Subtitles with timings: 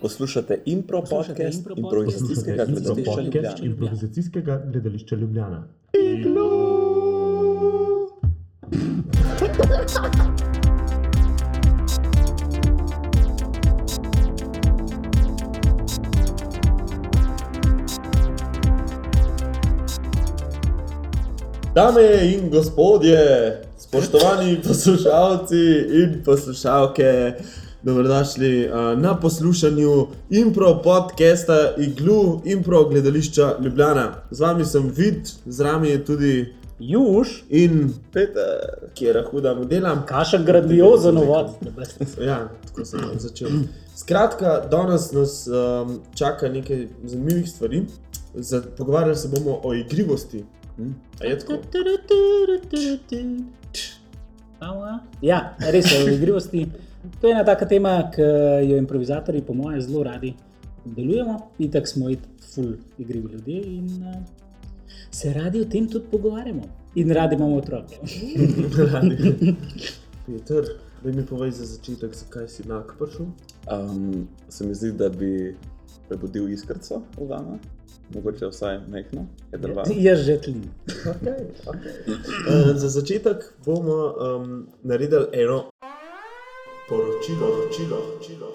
[0.00, 2.84] Poslušate impro podcast impro improvizacijskega podcast.
[2.84, 3.22] gledališča.
[3.22, 3.56] Ljubljana.
[3.62, 5.64] improvizacijskega gledališča Ljubljana.
[21.74, 23.18] Dame in gospodje,
[23.78, 25.56] spoštovani poslušalci
[26.02, 27.34] in poslušalke,
[27.82, 34.14] dobrodošli uh, na poslušanju impro podcasta Iglu impro gledališča Ljubljana.
[34.30, 40.06] Z vami sem Vid, z nami je tudi Juž, in Peter, ki je rahuda modelam.
[40.06, 41.50] kašen grandiozen uvod.
[42.26, 43.48] Ja, tako sem začel.
[43.96, 47.82] Skratka, danes nas um, čaka nekaj zanimivih stvari.
[48.34, 50.44] Za, pogovarjali se bomo o igrivosti.
[50.76, 50.90] Hm?
[51.20, 51.52] A je tako?
[55.22, 56.66] Ja, res je v igrivosti.
[57.20, 58.22] To je ena taka tema, ki
[58.68, 60.34] jo improvizatorji, po mojem, zelo radi
[60.84, 61.50] delujemo.
[61.58, 62.20] In tako smo it
[62.54, 64.16] full igrivi ljudje in uh,
[65.10, 66.62] se radi o tem tudi pogovarjamo.
[66.94, 67.96] In radi imamo otroke.
[70.26, 70.64] Peter,
[71.04, 73.26] da mi povej za začetek, zakaj si enak prišel.
[73.72, 75.56] Um, se mi zdi, da bi
[76.08, 77.58] prebudil iskrco v vama,
[78.14, 79.84] mogoče vsaj mehno, jedrva.
[79.96, 80.64] Jaz že tlin.
[80.86, 81.92] Okay, okay.
[82.10, 85.70] Uh, za začetek bomo um, naredili eno
[86.88, 88.46] poročilo, poročilo, poročilo.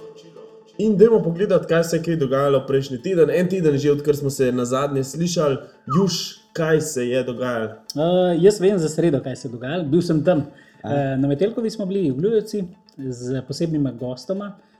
[0.78, 3.30] In dajmo pogledati, kaj se je dogajalo prejšnji teden.
[3.30, 5.58] En teden že, odkar smo se na zadnje slišali,
[5.96, 6.12] juž,
[6.54, 7.70] kaj se je dogajalo.
[7.96, 9.84] Uh, jaz vem za sredo, kaj se je dogajalo.
[9.84, 10.40] Bil sem tam.
[10.84, 12.64] Uh, na Metelkovi smo bili v Gljubovci
[12.98, 14.75] z posebnima gostoma, uh,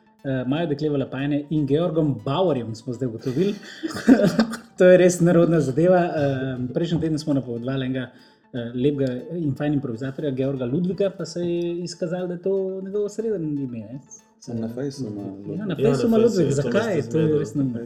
[0.48, 3.56] Majo Dekleva Lapajne in Georgom Bauerjem smo zdaj ugotovili.
[4.78, 6.02] to je res narodna zadeva.
[6.10, 11.46] Uh, prejšnji teden smo napovedovali enega uh, lepega in fajn improvizatorja, Georga Ludvika, pa se
[11.46, 13.80] je izkazalo, da je to njegovo srednje ime.
[13.80, 14.00] Ne?
[14.40, 15.54] Sem na Facebooku.
[15.54, 16.96] Ja, na Ja, na Facebooku ima Fejsu je Ludvik, to zakaj?
[16.96, 17.40] mesto To je zmedlo.
[17.40, 17.80] res neumno.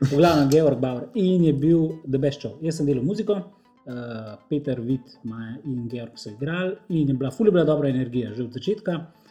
[0.00, 2.56] V glavnem, Georg Bauer in je bil The Best Show.
[2.60, 7.30] Jaz sem delal muziko, uh, Peter, Vid, Maja in Georg so igrali in je bila
[7.30, 8.92] fully bila dobra energija že od začetka.
[8.92, 9.25] Uh,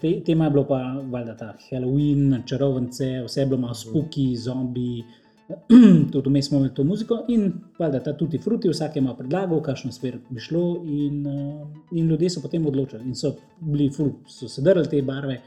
[0.00, 0.80] te, tema je bilo pa
[1.12, 5.04] valjda ta Halloween, čarovnice, vse je bilo malo spuki, zombi.
[6.12, 9.60] Tudi vmes smo imeli to muziko in valjda ta tuti fruti, vsak je malo predlagal,
[9.62, 13.04] kakšno smer bi šlo, in, uh, in ljudje so potem odločili.
[13.04, 15.40] In so bili ful, so se drli te barve,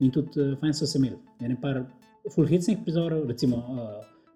[0.00, 1.16] in tudi uh, fajn so se imeli.
[1.40, 1.84] En par
[2.34, 3.88] fulhecnih prizorov, recimo uh,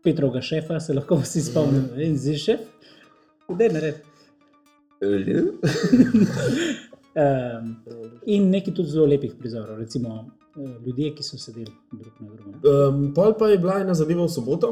[0.03, 2.61] Petrovega šefa, se lahko vsi spomnimo, in zdaj šef,
[3.59, 4.01] da je nared.
[7.13, 7.77] Um,
[8.27, 10.15] in nekaj tudi zelo lepih prizorov, recimo
[10.57, 12.55] uh, ljudje, ki so sedeli drug na drugem.
[12.65, 14.71] Um, pol pa je bila ena zadeva v soboto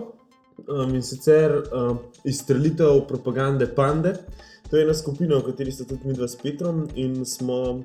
[0.69, 4.15] um, in sicer um, izstrelitev propagande Pande.
[4.71, 7.83] To je ena skupina, v kateri ste tudi mi dva s Petrom in smo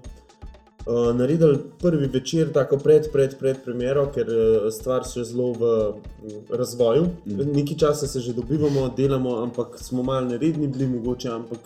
[0.86, 5.72] uh, naredili prvi večer, tako pred, pred, pred premiero, ker uh, stvar še zelo v
[5.90, 7.08] mm, razvoju.
[7.26, 7.50] Mm.
[7.56, 11.60] Nekaj časa se že dobivamo, delamo, ampak smo malo neredni bili, mogoče, ampak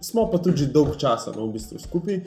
[0.00, 2.22] smo pa tudi že dolg časa no, v bistvu skupaj.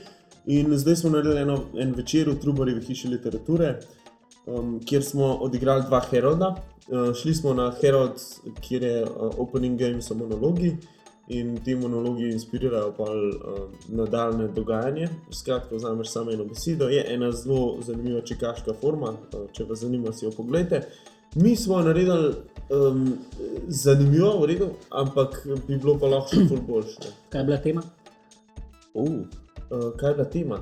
[0.48, 3.80] In zdaj smo naredili eno, en večer v Trubarjevi hiši literature,
[4.46, 6.56] um, kjer smo odigrali dva Herolda.
[6.88, 8.22] Uh, šli smo na Herold,
[8.64, 10.78] kjer je uh, opening game so monologi
[11.30, 13.10] in ti monologi inspirirajo pa uh,
[13.90, 15.10] nadaljne dogajanje.
[15.32, 19.18] Skratka, vzameš samo eno besedo, je ena zelo zanimiva čekaška forma, uh,
[19.52, 20.88] če vas zanima, si jo pogledajte.
[21.36, 22.34] Mi smo naredili
[22.72, 23.14] um,
[23.68, 25.36] zanimivo, v redu, ampak
[25.68, 27.12] bi bilo pa lahko še ful boljše.
[27.30, 27.84] Kaj je bila tema?
[28.94, 29.10] Uh,
[29.70, 30.60] Uh, kaj je bila tema?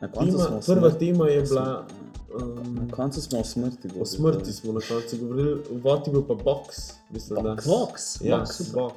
[0.00, 1.60] na koncu tema smo o prva smrti- tema je bila.
[1.62, 1.84] Na
[2.32, 4.06] Um, koncu smo o smrti O govorili.
[4.06, 6.62] smrti smo na koncu govorili, vod je bil pa box.
[7.10, 7.56] Mislim, da.
[7.56, 8.18] Vox.
[8.22, 8.72] Ja, Vox.
[8.72, 8.92] box.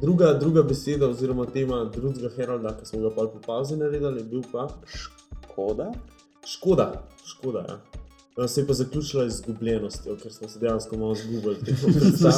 [0.00, 4.24] Druga, druga beseda, oziroma tema drugega Heralda, ki smo ga pa po pauzi naredili, je
[4.24, 4.68] bil pa
[5.54, 5.92] Koda?
[6.46, 7.02] škoda.
[7.24, 7.78] škoda ja.
[8.36, 11.56] Uh, Se je pa zaključila izgubljenostjo, ker smo se dejansko malo zgubili.
[11.64, 12.32] teh predstav.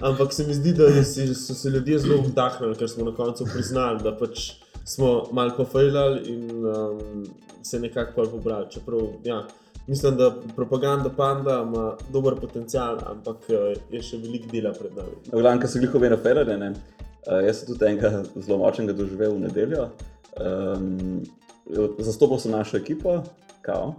[0.00, 3.46] Ampak se mi zdi, da si, so se ljudje zelo vdahnili, ker smo na koncu
[3.52, 4.52] priznali, da pač
[4.84, 7.26] smo malo pofajljali in um,
[7.62, 8.66] se nekako pobrali.
[8.70, 9.46] Čeprav, ja,
[9.86, 15.18] mislim, da propaganda panda ima dober potencial, ampak uh, je še veliko dela pred nami.
[15.32, 16.72] V glavnem, kar se glihove na Ferrari, ne.
[17.26, 19.90] Uh, jaz sem tudi enega zelo močnega doživel v nedeljo.
[20.40, 21.22] Um,
[21.98, 23.20] zastopal sem našo ekipo,
[23.62, 23.94] kao,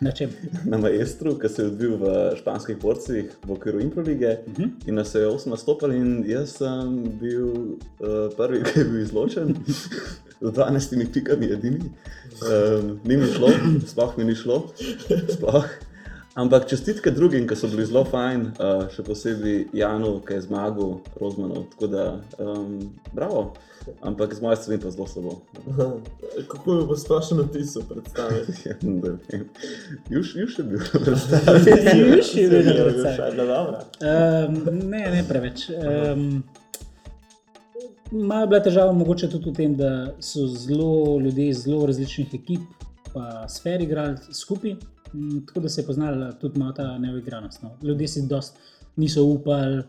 [0.00, 0.30] Na čem?
[0.70, 4.38] na Maestru, ki se je odvil v španskih porcih v okviru Improlige.
[4.46, 4.70] Uh -huh.
[4.86, 9.54] In nas je osem nastopili, in jaz sem bil uh, prvi, ki je bil izločen,
[10.40, 11.90] z 12 pikami, edini.
[12.42, 13.48] Um, ni mi šlo,
[13.86, 14.66] sploh mi ni šlo.
[15.32, 15.66] Sploh.
[16.36, 20.98] Ampak čestitke drugim, ki so bili zelo fajn, uh, še posebej Janu, ki je zmagal,
[21.16, 21.62] Rozmanu.
[21.72, 22.04] Tako da,
[22.36, 23.54] um, bravo.
[24.02, 25.32] Ampak z moje strani pa zelo slabo.
[26.48, 28.52] Kako je pa splošno napisal predstavljati?
[28.68, 29.48] Ja, ne vem.
[30.10, 32.04] Juž je bil predstavljen.
[32.04, 33.12] Juž je bil predvsej.
[33.12, 33.80] Juša je bila dobra.
[34.02, 34.60] Um,
[34.90, 35.70] ne, ne preveč.
[35.70, 36.42] Um,
[38.12, 39.90] Malo je bila težava mogoče tudi v tem, da
[40.22, 44.76] so zelo ljudje iz zelo različnih ekip, pa sfer igrali skupaj,
[45.14, 47.62] m, tako da se je poznala tudi malo ta neuigranost.
[47.62, 47.76] No.
[47.82, 48.58] Ljudje si dost
[48.96, 49.82] niso upali,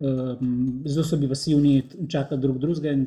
[0.00, 3.06] um, zelo so bili pasivni, čakali drug drugega in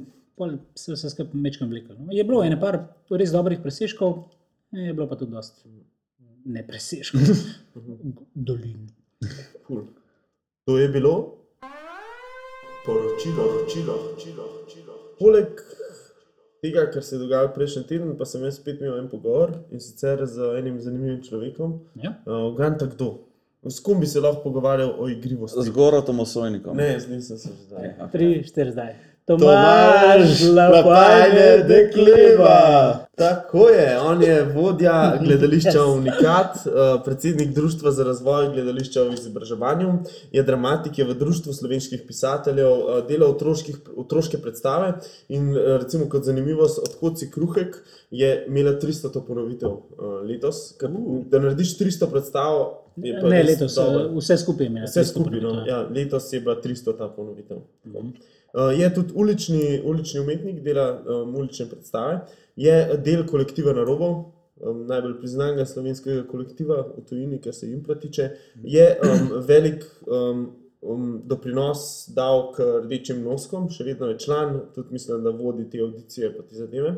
[0.75, 1.95] se je vse skupaj mečkam vlekel.
[1.99, 2.11] No.
[2.11, 2.79] Je bilo ene par
[3.09, 4.23] res dobrih presežkov,
[4.71, 5.65] je bilo pa tudi dost
[6.45, 7.21] ne presežkov,
[8.47, 8.89] dolin.
[10.65, 11.40] To je bilo
[12.85, 14.93] poročilo, poročilo, poročilo.
[15.19, 15.47] Poleg
[16.61, 19.79] tega, kar se je dogajalo prejšnji teden, pa sem jaz spet imel en pogovor in
[19.79, 21.79] sicer z enim zanimivim človekom.
[21.95, 22.15] Ja?
[22.25, 23.11] Uh, kdo?
[23.69, 25.61] S kom bi se lahko pogovarjal o igrivosti?
[25.61, 26.77] Z Gorotom Osojnikom.
[26.77, 27.93] Ne, z njim sem se že zdaj.
[28.11, 28.95] Tri, štiri zdaj.
[29.25, 33.00] Tomaž Lapajne Dekleva.
[33.15, 36.69] Tako je, on je vodja gledališča Unikat, eh,
[37.05, 39.93] predsednik Društva za razvoj gledališča v izobraževanju,
[40.31, 44.93] je dramatik, je v Društvu slovenskih pisateljev, eh, dela otroških, otroške predstave
[45.29, 47.75] in eh, recimo kot zanimivost, odkot si kruhek,
[48.11, 49.77] je imela 300 to ponovitev
[50.27, 50.75] letos.
[50.79, 50.89] Ker,
[51.31, 52.59] da narediš 300 predstav,
[52.95, 54.19] je pa Ne, letos, dobro.
[54.19, 54.85] vse skupaj je imelo.
[54.85, 55.63] Vse 300 skupaj, no.
[55.67, 57.57] ja, letos je bila 300 ta ponovitev.
[58.53, 62.19] Uh, je tudi ulični, ulični umetnik, dela um, ulične predstave,
[62.55, 64.15] je del kolektiva Narobov,
[64.61, 68.29] um, najbolj priznanega slovenskega kolektiva v tujini, kar se jim tiče.
[68.63, 70.45] Je um, velik um,
[70.81, 75.79] um, doprinos dal k rdečim noskom, še vedno je član, tudi mislim, da vodi te
[75.79, 76.95] audicije pa te zadeve.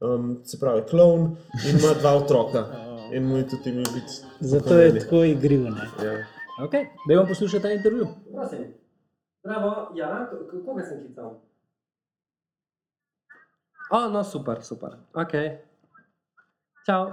[0.00, 1.36] Um, se pravi, klovn
[1.68, 2.66] in ima dva otroka.
[3.08, 4.20] In mu je tudi ime biti.
[4.40, 5.70] Zato je tako igrivo.
[5.70, 5.86] ne.
[6.04, 6.12] Ja.
[6.60, 6.84] Okay.
[7.08, 8.06] Da bomo poslušali ta intervju.
[8.34, 8.58] Prosim.
[9.44, 11.40] Bravo, ja, k- koga sem klical?
[13.90, 14.98] O, no, super, super.
[15.14, 15.32] Ok.
[16.86, 17.12] Čau.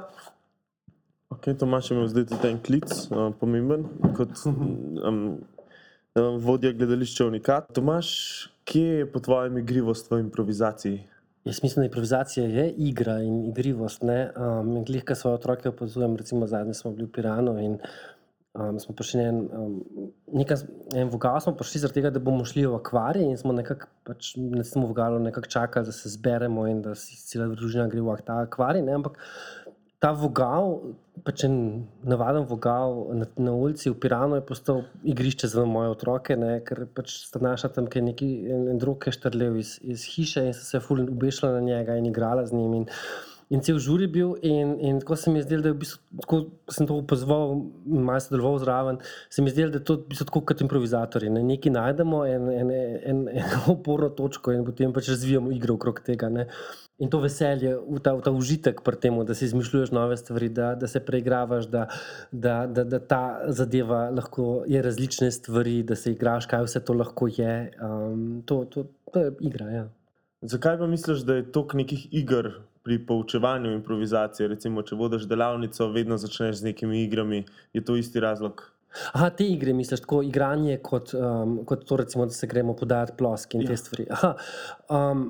[1.29, 4.59] Ok, Tomaš je imel zdaj tudi en klic, uh, pomemben, kot um,
[5.07, 7.71] um, vodja gledališča Unikat.
[7.75, 8.09] Tomaš,
[8.67, 11.03] kje je po tvojem igrivost v improvizaciji?
[11.45, 14.03] Jaz mislim, da improvizacija je igra in igrivost.
[14.03, 14.31] Ne?
[14.35, 17.77] Um, glih, kar svoje otroke opazujem, recimo zadnji smo bili v Piranu in
[18.55, 19.75] um, smo prišli en, um,
[20.33, 20.63] nekaj,
[20.95, 24.33] en vogal, smo prišli zaradi tega, da bomo šli v akvarij in smo nekako pač,
[24.39, 28.17] na tem vogalu nekako čakali, da se zberemo in da si cela družina gre v
[28.25, 28.85] ta akvarij.
[28.85, 28.95] Ne?
[28.99, 29.19] Ampak
[29.99, 31.55] ta vogal, pač en
[32.05, 36.85] navaden vogal na, na ulici v Piranu je postal igrišče za moje otroke, ne, ker
[36.93, 40.83] pač sta naša tam neki en, en drug štrlev iz, iz hiše in so se
[40.83, 42.73] ful obešla na njega in igrala z njim.
[42.83, 42.85] In,
[43.53, 45.79] In cel žur je bil, in, in tako se mi je zdelo, da je v
[45.83, 47.51] bistvu, tako ko sem to opazoval,
[47.85, 48.97] in malo sodeloval zraven,
[49.29, 51.29] se mi je zdelo, da je to v bistvu tako kot improvizatorji.
[51.29, 51.43] Ne?
[51.45, 52.73] Nekaj najdemo, en, en,
[53.11, 56.31] en, en oporno točko in potem pač razvijamo igro okrog tega.
[56.33, 56.47] Ne?
[56.97, 60.87] In to veselje, ta, ta užitek pri tem, da si izmišljuješ nove stvari, da, da
[60.87, 61.87] se preigravaš, da,
[62.31, 66.97] da, da, da ta zadeva lahko je različne stvari, da se igraš, kaj vse to
[66.97, 67.55] lahko je.
[67.77, 69.69] Um, to, to, to je igra.
[69.69, 69.89] Ja.
[70.41, 74.47] Zakaj pa misliš, da je toliko nekih iger pri poučevanju improvizacije?
[74.53, 77.43] Recimo, če vodiš delavnico, vedno začneš z nekimi igrami,
[77.73, 78.63] je to isti razlog.
[79.11, 83.17] Aha, te igre, misliš, tako igranje, kot, um, kot to, recimo, da se gremo podajati
[83.17, 83.73] ploske in ja.
[83.73, 84.05] te stvari.
[84.15, 84.35] Aha,
[84.89, 85.25] um,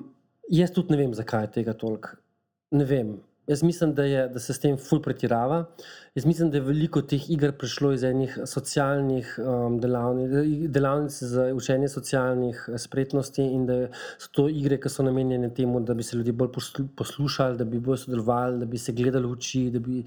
[0.51, 2.19] jaz tudi ne vem, zakaj je tega toliko.
[2.75, 3.15] Ne vem.
[3.47, 5.65] Jaz mislim, da, je, da se s tem ful pretirava.
[6.15, 10.31] Jaz mislim, da je veliko teh iger prišlo iz enih socialnih um, delavnic,
[10.73, 13.77] delavnic za učenje socialnih eh, spretnosti in da
[14.17, 17.69] so to igre, ki so namenjene temu, da bi se ljudje bolj poslu- poslušali, da
[17.69, 20.01] bi bolj sodelovali, da bi se gledali v oči, da bi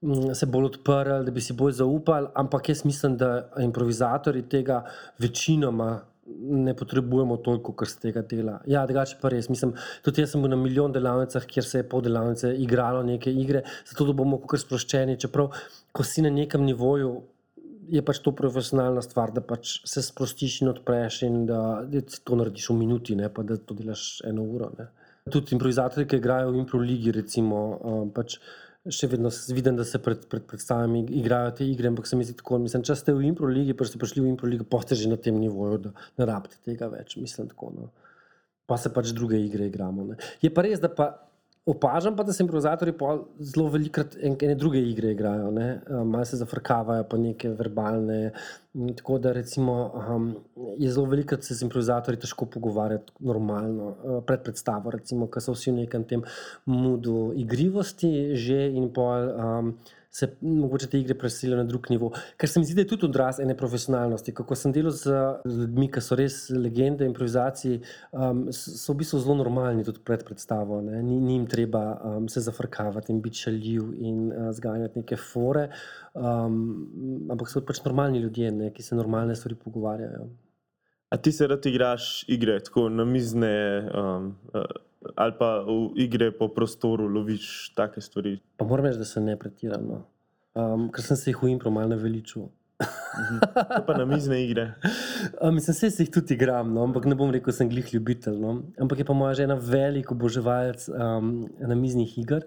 [0.00, 2.32] mm, se bolj odprli, da bi si bolj zaupali.
[2.34, 4.86] Ampak jaz mislim, da improvizatori tega
[5.18, 5.98] večinoma
[6.38, 8.58] ne potrebujemo toliko, kar se tega dela.
[8.70, 9.48] Ja, drugače pa res.
[9.52, 13.32] Mislim, tudi jaz sem bil na milijon delavnicah, kjer se je pol delavnice igralo neke
[13.32, 15.18] igre, zato da bomo kar sproščeni.
[15.20, 15.52] Čeprav,
[15.92, 17.12] ko si na nekem nivoju,
[17.90, 21.60] je pač to profesionalna stvar, da pač se sprostiš in odpreš in da,
[21.90, 24.70] da to narediš v minuti, ne pa da to delaš eno uro.
[24.78, 24.90] Ne.
[25.30, 28.38] Tudi improvizatorji, ki igrajo v improligi, recimo, um, pač
[28.88, 32.38] še vedno vidim, da se pred, pred predstavami igrajo te igre, ampak se mi zdi
[32.38, 35.18] tako, mislim, če ste v improligi, pa ste prišli v improligo, pa ste že na
[35.20, 37.72] tem nivoju, da ne rabite tega več, mislim tako.
[37.76, 37.90] No.
[38.70, 40.06] Pa se pač druge igre igramo.
[40.12, 40.16] Ne.
[40.40, 41.10] Je pa res, da pa
[41.70, 45.50] opažam, pa, da se improvizatorji pol zelo velikrat en- ene druge igre igrajo.
[45.50, 45.68] ne.
[45.90, 48.32] Um, Malo se zafrkavajo, pa neke verbalne
[48.74, 50.36] In Tako da recimo, um,
[50.78, 53.88] je zelo veliko se z improvizatorji težko pogovarjati normalno.
[54.04, 56.22] Uh, pred predstavo, recimo, ko so vsi v nekem tem
[56.66, 59.32] mudu igrivosti že in pol.
[59.34, 59.72] Um,
[60.10, 62.10] Se mogoče te igre preselijo na drug nivo.
[62.36, 64.34] Ker se mi zdi, da je tudi odraz ene profesionalnosti.
[64.34, 65.14] Kako sem delal z
[65.46, 67.78] ljudmi, ki so res legende improvizacij,
[68.10, 70.80] um, so v bistvu zelo normalni tudi pred predstavo.
[70.82, 71.02] ne.
[71.02, 75.68] Ni, ni jim treba um, se zafrkavati in biti šaljiv in uh, zganjati neke fore,
[76.14, 76.60] um,
[77.30, 80.26] ampak so pač normalni ljudje, ne, ki se normalne stvari pogovarjajo.
[81.10, 83.54] A ti se rad igraš igre, tako na mizne,
[83.94, 84.62] um, uh,
[85.16, 88.38] ali pa v igre po prostoru loviš take stvari?
[88.56, 90.04] Pa moram reči, da se ne pretirano.
[90.54, 92.48] Um, ker sem se jih v impro malo naveličil.
[92.80, 94.72] Kaj pa na mizne igre.
[95.40, 98.38] Um, mislim, se jih tudi igram, no, ampak ne bom rekel, da sem glih ljubitelj.
[98.40, 98.56] No.
[98.80, 102.46] Ampak je pa moja žena velik oboževalec um, namiznih iger.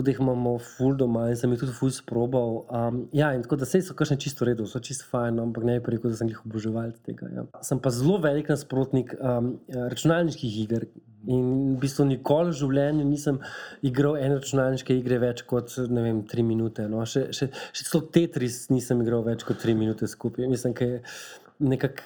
[0.00, 2.54] Tako da jih imamo ful doma in sem jih tudi ful sprobal.
[2.72, 5.66] Um, ja, in tako da se so kakšne čisto redo, so čisto fajn, no, ampak
[5.68, 7.28] ne bi rekel, da sem jih oboževalec tega.
[7.34, 7.44] Ja.
[7.66, 10.88] Sem pa zelo velik nasprotnik um, računalniških iger.
[11.28, 13.42] In v bistvu nikoli v življenju nisem
[13.84, 16.88] igral ene računalniške igre več kot vem, tri minute.
[16.88, 17.04] No.
[17.04, 20.48] Še, še, še celo Tetris nisem igral več kot tri minute skupaj.
[20.48, 21.02] Mislim, da je
[21.60, 22.02] nekako,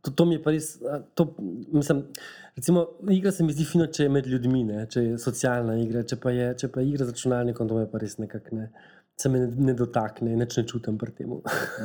[0.00, 0.68] to, to mi je pa res.
[1.14, 1.28] To,
[1.72, 2.02] mislim,
[2.56, 6.04] recimo, igra se mi zdi fino, če je med ljudmi, ne, če je socialna igra.
[6.08, 8.68] Če pa je, če pa je igra z računalnikom, to me pa res nekako ne.
[9.16, 11.38] Se me ne, ne dotakne, nič ne čutim pri tem.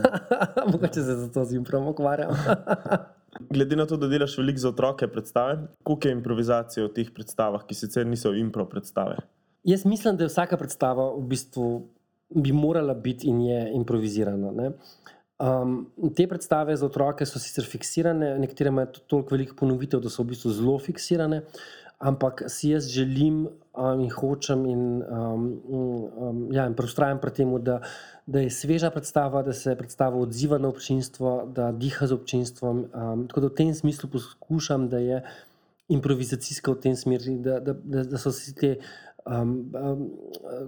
[0.71, 2.35] Mogoče se zato z jim prav ukvarjam.
[3.53, 7.63] Glede na to, da delaš veliko za otroke predstave, koliko je improvizacije v teh predstavah,
[7.63, 9.21] ki sicer niso impro predstave?
[9.63, 11.69] Jaz mislim, da je vsaka predstava v bistvu
[12.35, 14.51] bi morala biti in je improvizirana.
[14.51, 14.71] Ne?
[15.41, 20.21] Um, te predstave za otroke so sicer fiksirane, nekatere imajo toliko velikih ponovitev, da so
[20.21, 21.41] v bistvu zelo fiksirane,
[21.97, 27.55] ampak si jaz želim um, in hočem in, um, um, ja, in ustrajam pri tem,
[27.63, 27.79] da,
[28.27, 32.85] da je sveža predstava, da se predstava odziva na občinstvo, da diha z občinstvom.
[32.93, 35.23] Um, tako da v tem smislu poskušam, da je
[35.89, 38.75] improvizacijska v tem smeru, da, da, da, da so vsi te
[39.25, 40.09] um, um,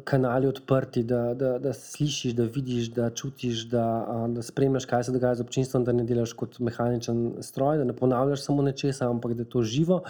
[0.03, 3.85] kanali odprti, da, da, da slišiš, da vidiš, da čutiš, da,
[4.29, 7.95] da spremljaš, kaj se dogaja z občinstvom, da ne delaš kot mehaničen stroj, da ne
[7.95, 10.03] ponavljaš samo nečesa, ampak da je to živo.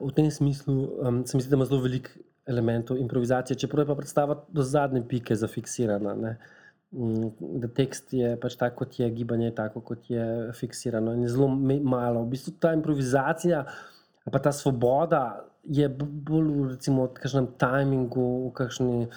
[0.00, 2.10] V tem smislu um, se mi zdi, da ima zelo veliko
[2.46, 6.14] elementov improvizacije, čeprav je pa predstava do zadnje pike zafiksirana.
[6.14, 6.38] Ne?
[6.92, 7.30] Mm,
[7.60, 11.28] Da tekst je pač tako, kot je, gibanje je tako, kot je fiksirano, in je
[11.28, 11.48] zelo
[11.82, 12.24] malo.
[12.24, 18.52] V bistvu ta improvizacija, ali pa ta svoboda je bolj recimo, v kakšnem timingu, v
[18.56, 19.08] kakšni.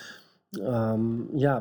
[0.54, 1.58] Um, ja,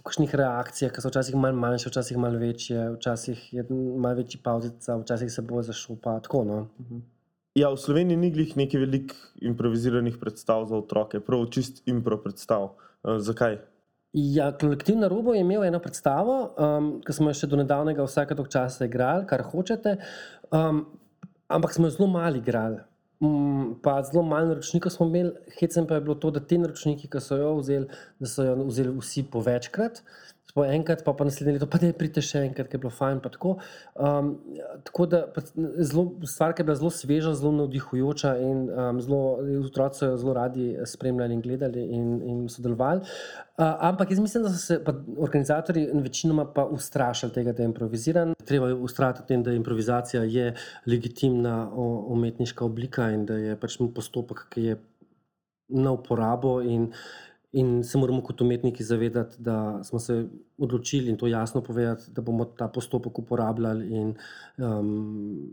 [0.00, 4.40] v kakšnih reakcijah, ki so včasih malo manjše, včasih malo večje, včasih je malo večji
[4.40, 6.20] pauzica, včasih se bo zašupa.
[6.24, 6.58] Tako, no.
[7.58, 12.72] Ja, v Sloveniji ni glih nekaj velik improviziranih predstav za otroke, prav čist impro predstav.
[13.04, 13.58] Uh, zakaj?
[14.12, 18.02] Ja, kolektiv na robu je imel eno predstavo, um, ki smo jo še do nedavnega
[18.02, 19.98] vsake toliko časa igrali, kar hočete,
[20.50, 20.80] um,
[21.50, 22.80] ampak smo zelo malo igrali.
[23.20, 27.10] Um, pa zelo malo naročnikov smo imeli, hecem pa je bilo to, da ti naročniki,
[27.10, 27.88] ki so jo vzeli,
[28.18, 30.00] da so jo vzeli vsi po večkrat.
[30.54, 33.20] Po enkrat, pa, pa naslednje leto, pa je prite še enkrat, ki je bilo fajn.
[33.22, 33.52] Tako,
[33.94, 34.30] um,
[34.86, 35.20] tako da
[35.78, 39.20] zelo, stvar, ki je bila zelo sveža, zelo navdihujoča in um, zelo,
[39.62, 43.04] otroci so jo zelo radi spremljali in gledali in, in sodelovali.
[43.60, 44.80] Uh, ampak jaz mislim, da so se
[45.18, 48.34] organizatori večinoma pa ustrašili tega, da je improviziran.
[48.44, 50.54] Treba je ustrajati v tem, da improvizacija je
[50.86, 54.78] legitimna o- umetniška oblika in da je pač postopek, ki je
[55.70, 56.60] na uporabo.
[56.62, 56.90] In,
[57.52, 60.24] in se moramo kot umetniki zavedati, da smo se
[60.58, 64.14] odločili in to jasno povedati, da bomo ta postopek uporabljali in
[64.58, 65.50] um,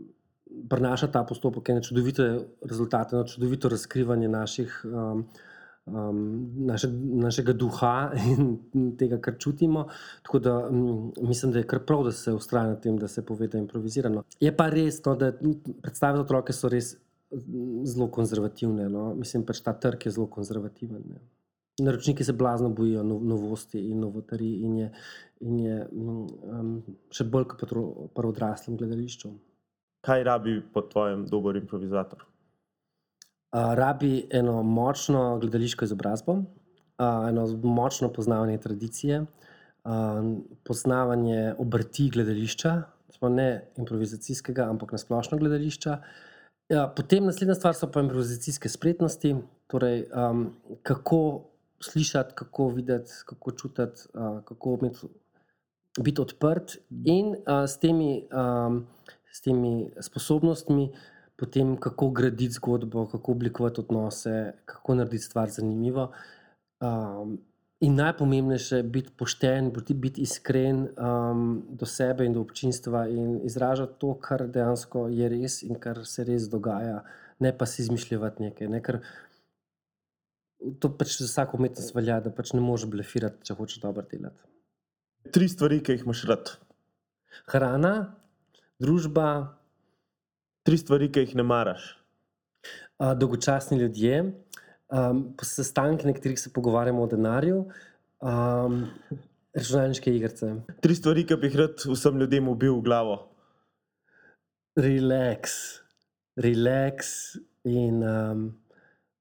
[0.68, 4.80] prinaša ta postopek ene čudovite rezultate, eno čudovito razkrivanje naših.
[4.84, 5.26] Um,
[5.86, 9.86] um, naše, našega duha in tega, kar čutimo.
[10.22, 13.26] Tako da um, mislim, da je kar prav, da se ustraja na tem, da se
[13.26, 14.22] pove, da je improvizirano.
[14.40, 15.32] Je pa res, no, da
[15.82, 16.96] predstave za otroke so res
[17.84, 18.88] zelo konzervativne.
[18.88, 19.14] No.
[19.14, 21.02] Mislim, pač ta trg je zelo konzervativen.
[21.08, 21.20] Ne.
[21.78, 24.88] Naročniki se blazno bojijo no, novosti in novotarij, in je,
[25.40, 26.72] in je um,
[27.14, 27.62] še bolj kot
[28.14, 29.30] pri odraslem gledališču.
[30.06, 32.24] Kaj rabi po tvojem dober improvizator?
[33.48, 40.22] Uh, rabi eno močno gledališko izobrazbo, uh, eno močno poznavanje tradicije, uh,
[40.66, 42.74] poznavanje obrti gledališča,
[43.22, 45.96] ne improvizacijskega, ampak na splošno gledališča.
[46.68, 49.32] Ja, potem naslednja stvar so pa improvizacijske spretnosti,
[49.66, 50.44] torej um,
[50.82, 51.20] kako
[51.80, 55.06] slišati, kako videti, kako čutiti, uh, kako imeti,
[56.00, 58.86] biti odprt in uh, s, temi, um,
[59.32, 60.92] s temi sposobnostmi
[61.36, 66.12] potem kako graditi zgodbo, kako oblikovati odnose, kako narediti stvar zanimivo.
[66.80, 67.38] Um,
[67.80, 73.40] In najpomembnejše je biti pošten, biti, biti iskren um, do sebe in do občinstva in
[73.46, 77.04] izražati to, kar dejansko je res in kar se res dogaja,
[77.38, 78.68] ne pa si izmišljati nekaj.
[78.68, 78.80] Ne?
[78.82, 78.98] Ker
[80.80, 84.42] to pač za vsako umetnost velja, da pač ne moreš blefirati, če hočeš dobro delati.
[85.34, 86.56] Tri stvari, ki jih imaš rad.
[87.52, 87.94] Hrana,
[88.80, 89.58] družba,
[90.68, 91.94] Tri stvari, ki jih ne maraš.
[92.98, 94.18] uh, dolgočasni ljudje,
[94.92, 97.62] um, sestanki, na katerih se pogovarjamo o denarju,
[98.20, 98.82] um,
[99.54, 100.50] računalniške igrice.
[100.84, 103.16] Tri stvari, ki bi jih rad vsem ljudem ubil v glavo.
[104.76, 105.56] Relax,
[106.36, 107.14] relax
[107.64, 108.44] in um,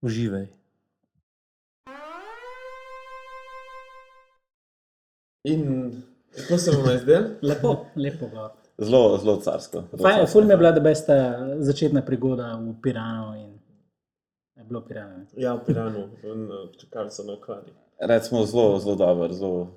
[0.02, 0.50] uživaj.
[5.44, 5.92] In
[6.32, 7.28] kako se vam je zdelo?
[7.42, 8.28] Lepo, lepo.
[8.28, 8.50] Gor.
[8.80, 9.84] Zelo, zelo carsko.
[10.02, 11.16] Fajn, ful mi je bila, da besta
[11.60, 13.60] začetna prigoda v Piranu in
[14.56, 15.26] je bilo Pirano.
[15.36, 17.72] Ja, v Piranu, in čakali so na kvari.
[18.00, 19.34] Recimo zelo, zelo dober.
[19.34, 19.68] Zelo,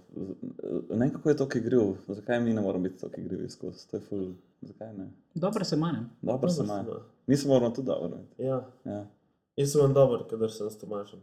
[0.90, 3.88] ne vem, kako je to igriv, zakaj mi ne moramo biti tako igrivi skozi.
[3.90, 4.26] To je ful,
[4.62, 5.08] zakaj ne?
[5.34, 5.96] Dobro se manj.
[6.22, 6.84] Dobro se ima.
[7.26, 8.18] Mi se moramo tudi dobro.
[8.38, 9.06] Ja, Ja.
[9.56, 11.20] jaz sem dober, kadar sem s Tomašem.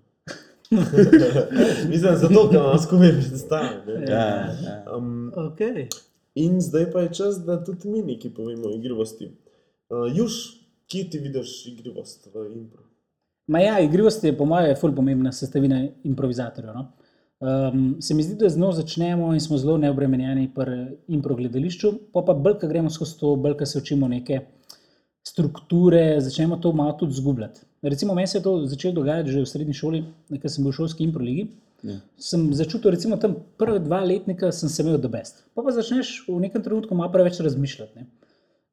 [1.91, 4.03] Mislim, zato, ker vam skupaj predstavljam.
[4.07, 4.25] Ja,
[4.63, 4.83] ja.
[4.97, 5.88] Um, Okay.
[6.36, 9.31] in zdaj pa je čas, da tudi mi nekaj povemo o igrivosti.
[9.89, 10.31] Uh, Juž,
[10.88, 12.83] kje ti vidiš igrivost v impro?
[13.47, 16.74] Ma ja, igrivost je po mojem ful pomembna sestavina improvizatorjev.
[16.75, 16.91] No?
[17.39, 21.91] Um, se mi zdi, da z njo začnemo in smo zelo neobremenjeni pri impro gledališču,
[22.13, 24.39] pa pa bolj, ko gremo skozi to, bolj, ko se učimo neke
[25.27, 27.66] strukture, začnemo to malo tudi zgubljati.
[27.81, 30.03] Recimo, meni se je to začelo dogajati že v srednji šoli,
[30.41, 31.48] ko sem bil v šolski impro ligi.
[31.86, 32.00] Ja.
[32.17, 35.46] Sem začutil, recimo, tam prve dva letnika sem se imel do best.
[35.53, 38.01] Pa pa začneš v nekem trenutku malo preveč razmišljati.
[38.01, 38.07] Ne?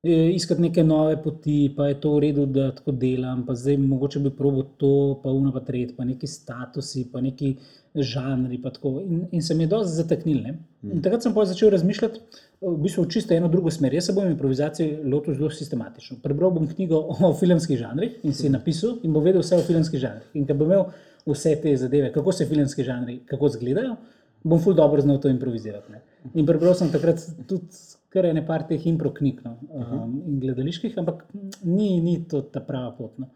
[0.05, 3.79] E, Iskati neke nove poti, pa je to v redu, da tako delam, pa zdaj
[3.81, 7.55] mogoče bi probo to, pa uno pa tret, pa neki statusi, pa neki
[7.95, 8.59] žanri.
[8.63, 9.01] Pa tako.
[9.01, 10.43] in, in se mi je dosti zataknil.
[10.43, 10.59] ne.
[10.93, 12.21] In takrat sem pa začel razmišljati
[12.61, 13.95] v bistvu v čisto eno drugo smer.
[13.95, 16.19] Jaz se bom improvizacije lotil zelo sistematično.
[16.23, 20.01] Prebral bom knjigo o filmskih žanrih in si napisal in bom vedel vse o filmskih
[20.01, 20.29] žanrih.
[20.35, 20.89] In ker bom imel
[21.27, 23.97] vse te zadeve, kako se filmski žanri, kako izgledajo,
[24.45, 25.93] bom ful dobro znal to improvizirati.
[25.93, 26.03] Ne.
[26.35, 27.73] In prebral sem takrat tudi
[28.15, 31.25] kar ene par teh impro knjig no, um, in gledaliških, ampak
[31.67, 33.17] ni, ni to ta prava pot.
[33.19, 33.33] No.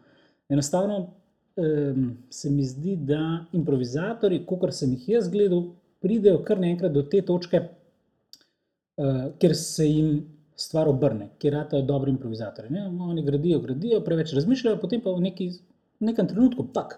[0.49, 0.99] Enostavno
[1.59, 3.21] um, se mi zdi, da
[3.59, 5.65] improvizatori, kot sem jih jaz gledal,
[5.99, 7.61] pridejo kar naenkrat do te točke,
[9.03, 10.13] uh, kjer se jim
[10.59, 12.71] stvar obrne, kjer ratajo dobri improvizatori.
[12.73, 12.87] Ne?
[13.11, 15.51] Oni gradijo, gradijo, preveč razmišljajo, potem pa v neki,
[16.07, 16.97] nekem trenutku, tak,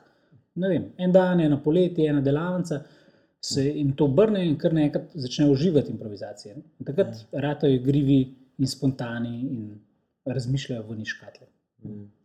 [0.61, 2.83] ne vem, en dan, eno poletje, ena delavnica.
[3.41, 6.55] Se jim to obrne in kar naenkrat začnejo uživati improvizacije.
[6.55, 6.63] ne.
[6.79, 8.19] In takrat ratajo igrivi
[8.57, 9.79] in spontani in
[10.25, 11.47] razmišljajo v niškatle.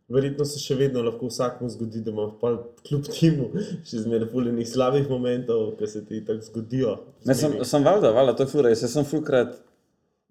[0.07, 3.47] Verjetno se še vedno lahko vsakmu zgodi, da ima pol kljub temu
[3.83, 6.93] še zmeraj fuljenih slabih momentov, ki se ti tako zgodijo.
[7.25, 8.71] Ne, sem, sem valjda, valjda, to je fura.
[8.71, 9.57] Jaz sem fulkrat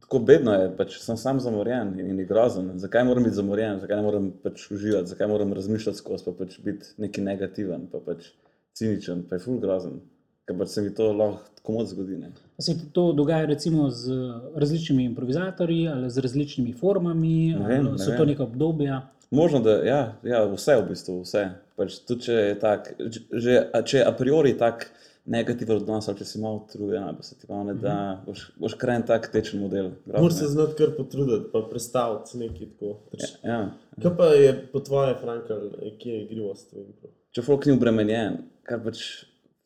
[0.07, 2.71] tako bedno, je, pač sem sam zamorjen in, grozen.
[2.81, 6.61] Zakaj moram biti zamorjen, zakaj ne morem pač uživati, zakaj moram razmišljati skozi, pa pač
[6.63, 8.31] biti neki negativen, pa pač
[8.79, 9.99] ciničen, pa je ful grozen.
[10.47, 12.17] Ker pač se mi to lahko tako zgodi.
[12.17, 12.31] Ne.
[12.59, 14.13] Se to dogaja recimo z
[14.55, 18.19] različnimi improvizatorji ali z različnimi formami, Ne vem, ali ne so vem.
[18.19, 19.01] to neka obdobja.
[19.31, 21.49] Možno, da ja, ja, vse v bistvu, vse.
[21.77, 22.93] Pač tudi če je tak,
[23.33, 24.87] že, a če je a priori tak
[25.27, 28.77] negativen odnos, ali če si malo utrujen, ali se ti malo ne da, boš, boš
[28.79, 29.91] kren tak tečen model.
[30.07, 30.53] Moraš se je.
[30.55, 32.93] znati kar potruditi, pa predstaviti nekaj tako.
[33.11, 33.59] Pač, Ja.
[33.99, 35.67] Kaj pa je po tvoje, Frankl,
[35.99, 37.11] kje je igrivost v impro?
[37.35, 39.03] če folk ni obremenjen, kar pač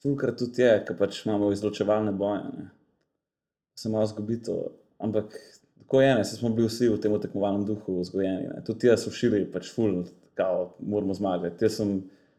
[0.03, 2.69] fulkrat tudi je, ker pač imamo izločevalne boje, ne.
[3.79, 4.57] se malo zgubi to.
[4.99, 5.37] Ampak
[5.81, 8.49] tako je, ne, smo bili vsi v tem tekmovalnem duhu vzgojeni.
[8.55, 8.65] Ne.
[8.67, 10.03] Tudi jaz v širi, pač ful,
[10.39, 11.65] kao, moramo zmagati.
[11.65, 11.97] Jaz sem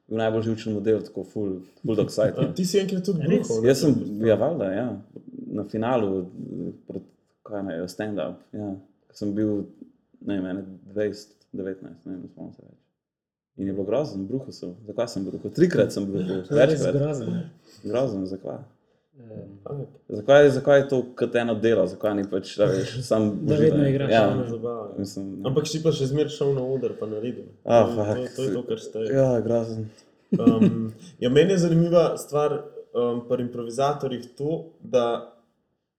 [0.07, 2.39] bil najbolj živčen model, tako ful, ful dog sajt.
[2.59, 3.61] Ti si enkrat tudi bruhal.
[3.61, 3.69] ne?
[3.69, 3.97] Jaz sem,
[4.27, 4.87] ja, valjda, ja,
[5.51, 6.25] na finalu,
[6.87, 7.09] pred,
[7.47, 8.73] kaj ne, stand-up, ja,
[9.17, 9.65] sem bil,
[10.27, 12.80] ne vem, ene 20, 19, ne vem, spomnim se več.
[13.57, 14.75] In je bilo grozno, bruhal sem.
[14.87, 15.51] Zakaj sem bruhal?
[15.51, 16.95] Trikrat sem bruhal, večkrat.
[16.95, 17.25] grozno.
[17.31, 17.49] ne.
[17.83, 18.61] Grozno, zakaj?
[19.21, 23.55] Um, Zakaj, zakaj je to kot eno delo, zakaj ni pač, da veš, sam Da
[23.55, 24.11] vedno igraš.
[24.11, 24.85] Ja, šalna zabava.
[24.97, 27.51] mislim, Ampak si pa še zmeraj šel na oder, pa naredil.
[27.65, 29.11] Ah, to, to, to je to, kar šteje.
[29.13, 29.85] ja, grozen.
[30.39, 32.55] Um, ja, meni je zanimiva stvar
[32.95, 35.05] um, pri improvizatorjih to, da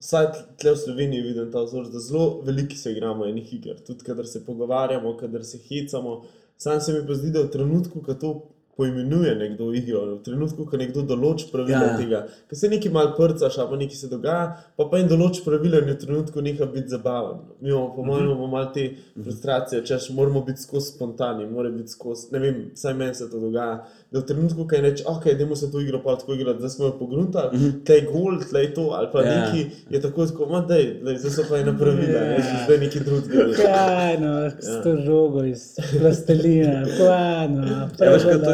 [0.03, 3.77] vsaj tle v Sloveniji vidim ta vzor, da zelo veliki se igramo enih iger.
[3.87, 6.23] Tudi, kadar se pogovarjamo, kadar se hecamo.
[6.63, 8.29] Sam se mi pa zdi, da v trenutku, ko to
[8.77, 11.91] poimenuje nekdo igro, v trenutku, ko nekdo določi pravila Ja.
[11.93, 11.97] ja.
[11.99, 15.83] tega, ko se nekaj mal prcaš, pa nekaj se dogaja, pa pa jim določi pravila
[15.83, 17.43] in v trenutku neha biti zabaven.
[17.61, 18.87] Mi imamo, po mojem, imamo mal te
[19.23, 23.41] frustracije, češ moramo biti skozi spontani, mora biti skozi, ne vem, vsaj meni se to
[23.43, 23.83] dogaja.
[24.13, 26.71] Da v trenutku, ko je reč, ok, idemo se to igro pa tako igrati, zdaj
[26.71, 27.85] smo jo pogruntali, mm -hmm.
[27.87, 29.29] tlej gol, tlej to, ali pa Ja.
[29.29, 29.53] yeah.
[29.53, 32.37] neki, je tako, tako, ma dej, dej, zdaj so pa ena pravila, Ja.
[32.37, 32.65] yeah.
[32.65, 33.53] zdaj neki drugega.
[33.57, 37.67] Kaj no, s to žogo iz plastelina, plano.
[37.67, 37.89] Ja,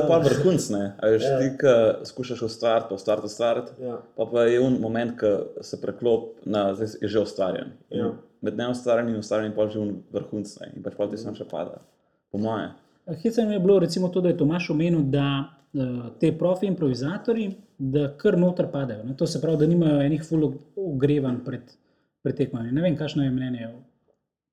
[0.09, 0.85] pa vrhunc, ne.
[0.99, 1.39] A veš, Ja.
[1.39, 1.75] ti, ki
[2.09, 3.99] skušaš ustvariti, pa ustvariti, ustvariti, Ja.
[4.17, 7.73] pa pa je un moment, ko se preklop na, zdaj je že ustvarjen.
[7.91, 8.13] Ja.
[8.43, 10.73] Med neustvarjenim in ustvarjenim pa je že un vrhunc, ne.
[10.77, 11.81] In pač pa ti samo še pada,
[12.33, 12.71] po moje.
[13.23, 17.55] Hitro mi je bilo recimo to, da je Tomaš omenil, da uh, te profi improvizatori,
[17.79, 19.05] da kar noter padejo.
[19.05, 19.17] Ne?
[19.17, 21.63] To se pravi, da nimajo enih full ogrevanj pred,
[22.23, 22.73] pred tekmami.
[22.73, 23.69] Ne vem, kakšno je mnenje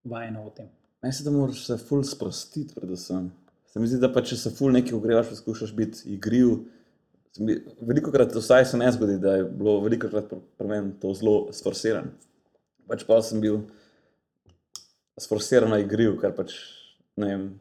[0.03, 0.69] vajeno o tem.
[1.03, 3.31] Meni se da moraš se ful sprostiti, predvsem.
[3.75, 6.53] Se mi zdi, da pa če se ful nekaj ogrevaš, poskušaš biti igriv.
[7.37, 10.93] mi- Veliko krat, vsaj se ne zgodi, da je bilo veliko krat pri pri meni
[11.01, 12.05] to zelo sforsiran.
[12.87, 13.57] Pač pa sem bil
[15.17, 16.53] sforsirano igriv, kar pač
[17.17, 17.59] ne vem,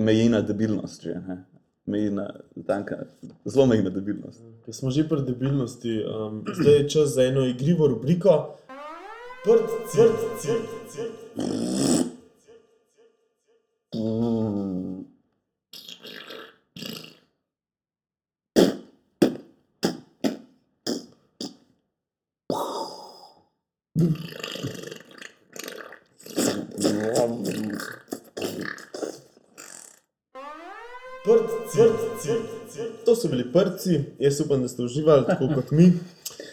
[0.00, 1.02] meji na debilnost.
[1.02, 1.38] Že, ne.
[1.86, 2.26] meji na
[2.66, 3.06] tanka,
[3.46, 4.42] zelo meji na debilnost.
[4.64, 8.56] Ker smo že pri debilnosti, um, zdaj je čas za eno igrivo rubriko.
[9.44, 12.09] Prt, crt, crt, crt.
[31.30, 31.50] Crt,
[32.22, 33.04] crt, crt.
[33.04, 35.92] To so bili prci, jaz upam, da ste uživali tako kot mi.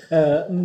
[0.08, 0.56] Uh,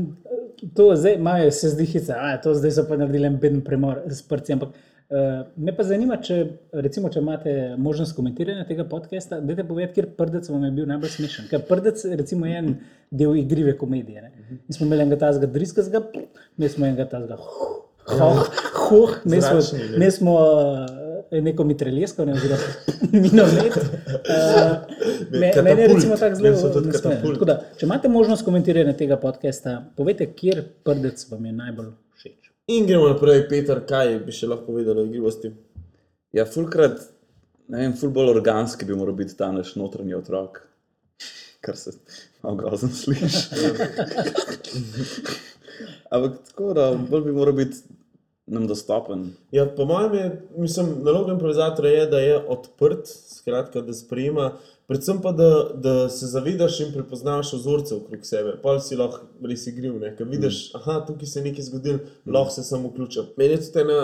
[0.75, 3.99] to zdaj imajo, se zdi hica, a to zdaj so pa naredili en beden premor
[4.07, 4.53] s prsti.
[4.53, 5.17] Ampak uh,
[5.57, 6.37] me pa zanima, če,
[6.73, 11.15] recimo, če imate možnost komentiranja tega podcasta, dajte povedati, kjer prdec vam je bil najbolj
[11.17, 11.51] smešen.
[11.51, 12.73] Ker prdec recimo, je en
[13.11, 14.23] del igrive komedije.
[14.23, 14.61] Ne?
[14.69, 16.05] Mi smo imeli enega tazga driskazga,
[16.57, 17.43] mi smo enega tazga
[18.07, 19.99] hoh, hoh, ne smo, Zračni, ne.
[19.99, 21.02] ne smo uh,
[21.41, 22.63] neko mitraljesko, ne oziroma
[23.25, 23.77] minomet.
[23.77, 23.83] Uh,
[25.31, 30.63] me, meni je recimo tako zelo da, če imate možnost komentiranja tega podcasta, povejte, kjer
[30.85, 31.87] prdec vam je najbolj
[32.21, 32.51] všeč.
[32.77, 35.49] In gremo naprej, Peter, kaj bi še lahko povedal o igrivosti?
[36.37, 36.97] Ja, fulkrat,
[37.73, 40.51] ne vem, ful bolj organski bi moral biti ta naš notranji otrok,
[41.65, 41.91] kar se
[42.43, 43.43] malo grozno sliši.
[46.13, 47.77] Ampak tako, da bolj bi moral biti
[48.53, 49.31] nam dostopen.
[49.51, 54.53] Ja, po mojem, je, mislim, naloga improvizatorja je, da je odprt, skratka, da sprejema,
[54.87, 58.55] predvsem pa, da, da se zavedaš in prepoznaš vzorce okrog sebe.
[58.63, 60.13] Pa si lahko res igriv, ne?
[60.17, 63.33] ker vidiš, da tukaj se je nekaj zgodilo, lahko se samo vključim.
[63.37, 63.99] Meni je tudi ena,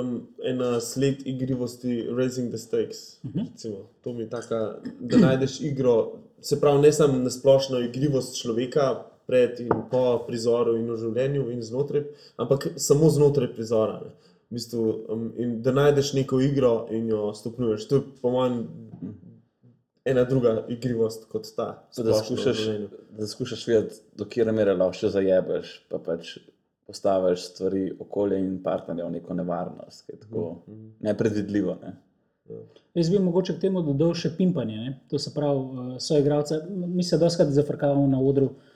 [0.00, 3.20] um, ena sled igrivosti, raising the stakes.
[3.34, 3.84] Recimo.
[4.04, 4.62] To mi je taka,
[5.00, 9.09] da najdeš igro, se pravi, ne samo na splošno igrivost človeka.
[9.30, 12.08] Pred in po prizoru, in v življenju, in znotraj,
[12.42, 14.00] ampak samo znotraj prizora.
[14.02, 14.30] Ne.
[14.50, 17.84] V bistvu, um, in da najdeš neko igro in jo stopnjuješ.
[17.86, 18.64] To je, po mojem,
[20.10, 21.68] ena druga igrivost kot ta.
[21.96, 22.64] Da skušaš,
[23.18, 26.38] da skušaš videti, do kje mere lahko še zajebeš, pa pač
[26.90, 30.46] postaviš stvari, okolje in partnerja v neko nevarnost, ki je tako
[31.06, 31.76] nepredvidljivo.
[31.84, 31.94] Ne?
[32.98, 34.80] Jaz bi mogoče k temu dodal še pimpanje.
[34.82, 34.96] Ne?
[35.12, 36.58] To se pravi, so igralci,
[36.90, 38.50] mi se doskrat zafrkavamo na odru.
[38.50, 38.69] eh,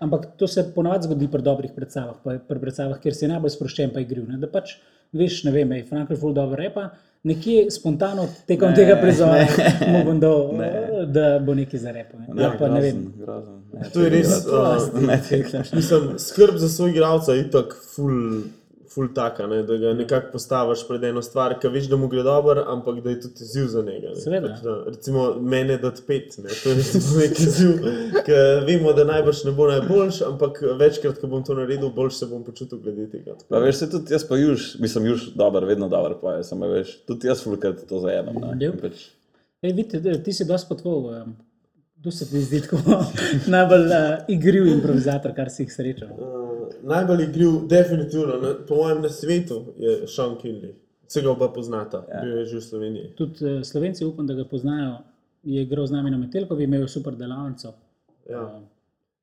[0.00, 3.90] Ampak to se ponavadi zgodi pri dobrih predstavah, pa pri predstavah, kjer si najbolj sproščen,
[3.90, 4.28] pa igriv.
[4.28, 4.38] Ne?
[4.38, 4.76] Da pač
[5.12, 6.90] veš, ne vem, je full dobro repa,
[7.24, 9.46] nekje spontano tekom Ne, ne, tega prizora
[9.90, 10.66] mu bom dal, Ne.
[10.66, 12.18] eh, da bo nekaj za repo.
[12.18, 12.42] Ne?
[12.42, 13.00] Ja, pa ne vem.
[13.18, 13.54] grozen.
[13.72, 14.28] Ne, To je res.
[14.44, 14.94] grozen.
[14.94, 15.18] Uh, Ne,
[15.74, 18.14] mislim, skrb za svoj igralca je tako ful.
[18.88, 22.22] Ful taka, ne, da ga nekako postaviš pred eno stvar, ki veš, da mu gre
[22.24, 24.14] dobro, ampak da je tudi izziv za njega.
[24.14, 24.20] ne.
[24.20, 24.52] Seveda.
[24.54, 26.78] Pač, da, recimo, mene da pet, ne, to je
[27.18, 27.74] nek izziv,
[28.24, 32.30] ki vemo, da najbrž ne bo najboljši, ampak večkrat, ko bom to naredil, bolj se
[32.30, 33.36] bom počutil glede tega.
[33.36, 36.72] Tako Pa veš, se tudi jaz pa juž, mislim, juž dober, vedno dober poje, samo
[36.72, 38.00] veš, tudi jaz fulkrat to.
[38.08, 39.08] In Pač,
[39.62, 41.22] Ej, vidite, ti si dosti potvoval.
[41.22, 41.36] Um,
[42.02, 42.78] tu se ti zdi tako
[43.54, 46.12] najbolj uh, igriv improvizator, kar si jih srečal.
[46.14, 46.47] Uh,
[46.82, 50.74] najbolj igriv, definitivno, na, po mojem, na svetu je Sean Kinley.
[51.08, 52.20] Vse ga oba poznata, ja.
[52.20, 53.12] bil je že v Sloveniji.
[53.16, 54.98] Tudi uh, Slovenci, upam, da ga poznajo,
[55.42, 57.72] je igral z nami na Metelkovi, imel je super delavnico.
[58.28, 58.42] Ja.
[58.42, 58.66] Uh,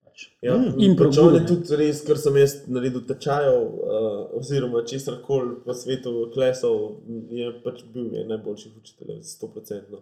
[0.03, 0.29] pač.
[0.41, 5.19] Ja, In in on je tudi res, kar sem jaz naredil tečajev, uh, oziroma česar
[5.27, 6.97] koli po svetu klesal,
[7.29, 10.01] je pač bil je najboljših učiteljev, 100%.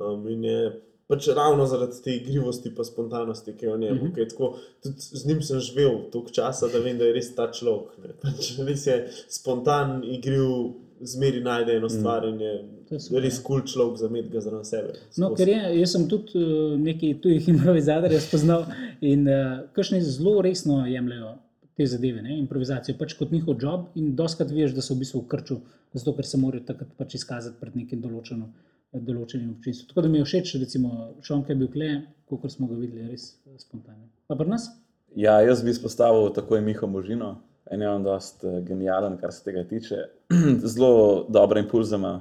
[0.00, 0.60] Um, in je
[1.08, 3.94] pač ravno zaradi te igrivosti in spontanosti, ki v njem.
[3.94, 4.06] Mhm.
[4.06, 4.30] Mm -hmm.
[4.30, 4.56] tako,
[4.98, 7.98] z njim sem živel toliko časa, da vem, da je res ta človek.
[7.98, 8.14] ne.
[8.22, 12.52] Pač res je spontan, igriv, zmeri najde eno stvar in je,
[12.98, 13.42] super, res ja.
[13.42, 14.94] kul cool človek za med zraven sebe.
[15.18, 18.66] No, ker je, jaz sem tudi uh, nekaj tujih improvizatorjev spoznal
[19.00, 21.34] in uh, kakšni zelo resno jemljajo
[21.76, 25.22] te zadeve, ne, improvizacijo pač kot njihov job in doskrat veš, da so v bistvu
[25.22, 25.58] v krču,
[25.96, 28.50] zato ker se morajo takrat pač izkazati pred nekim določeno,
[28.92, 29.88] določenim občinstvom.
[29.88, 30.90] Tako da mi je všeč, recimo,
[31.24, 31.90] Šon, ki je bil kle,
[32.28, 33.96] kot smo ga videli, res eh, spontan.
[34.28, 34.68] Pa pri nas?
[35.16, 37.34] Ja, jaz bi izpostavil tako je Miho Možino.
[37.72, 39.96] En je on dost uh, genijalen, kar se tega tiče.
[40.72, 42.18] Zelo dobre impulze ima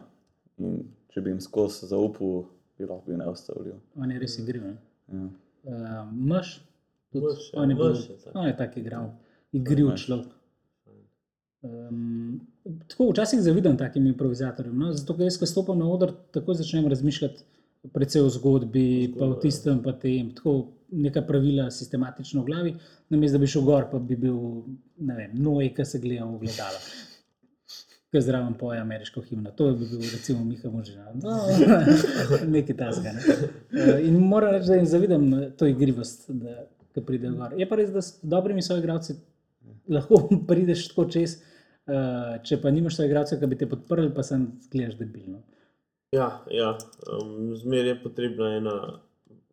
[0.62, 2.44] in če bi jim skozi zaupal,
[2.78, 3.80] bi lahko bil neustavljiv.
[4.00, 4.68] On je res igriv.
[4.68, 4.76] ne.
[5.12, 5.26] Ja.
[5.64, 6.54] Uh, Maš,
[7.12, 8.36] tudi Mož, ja, on je bil, tak.
[8.36, 9.10] on je tak igral,
[9.52, 10.06] igriv Mož.
[10.06, 10.30] človek.
[11.62, 12.40] Um,
[12.88, 14.94] tako včasih zavidam takim improvizatorjem, no?
[14.94, 17.44] zato ker jaz, ko stopim na oder, tako začnem razmišljati
[17.94, 19.42] predvsej o zgodbi, pa o Zgodba, ja.
[19.42, 22.74] tistem, pa tem, tako neka pravila sistematično v glavi,
[23.10, 24.38] namesto da bi šel gor, pa bi bil,
[25.00, 26.84] ne vem, noj, ki se gleda v gledalo.
[28.12, 29.54] Ki zraven poje ameriško himno.
[29.56, 31.14] To bi bil, recimo, Miha Možina.
[31.16, 31.38] No,
[32.56, 33.14] nekaj tasga.
[33.16, 33.38] Ne?
[33.72, 37.56] Eh, In moram reči, da jim zavidam eh, to igrivost, da ko pridejo gor.
[37.58, 39.16] Je pa res, da s dobrimi soigravci
[39.90, 41.40] lahko prideš tako čez,
[41.88, 45.44] eh, če pa nimaš soigravcev, ki bi te podprli, pa sem gledaš debilno.
[46.16, 46.74] Ja, ja.
[47.08, 48.76] Um, zmeraj je potrebna ena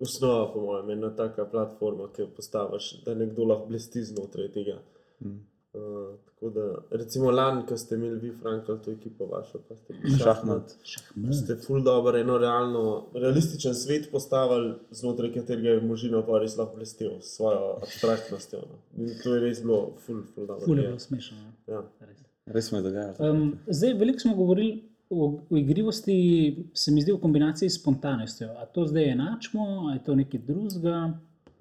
[0.03, 4.81] osnova, po mojem, ena taka platforma, ki jo postaviš, da nekdo lahko blesti znotraj tega.
[5.23, 5.38] Mm.
[5.79, 9.94] Uh, tako da, recimo, lani, ko ste imeli vi, Frankl, to ekipo vašo, pa ste
[9.94, 10.74] bili Šahmat.
[10.83, 11.35] Šahmat.
[11.35, 16.77] Ste ful dobro, eno realno, realističen svet postavili, znotraj katerega je možina pa res lahko
[16.77, 18.59] blestel s svojo abstraktnostjo.
[18.59, 18.79] No.
[19.03, 20.64] In to je res bilo ful, ful dobro.
[20.64, 20.90] Ful je ja.
[20.92, 21.37] bilo smešno.
[21.42, 21.74] no.
[21.74, 21.83] Ja.
[22.07, 22.22] Res.
[22.46, 23.14] Res me dogaja.
[23.18, 28.53] Um, zdaj, veliko smo govorili o, o igrivosti, se mi zdi v kombinaciji s spontanostjo.
[28.62, 31.18] A to zdaj enačimo, ali je to nekaj drugega,